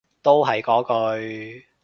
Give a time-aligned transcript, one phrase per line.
[0.23, 1.65] 都係嗰句